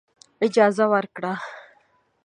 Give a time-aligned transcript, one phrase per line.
[0.47, 1.33] اجازه ورکړه.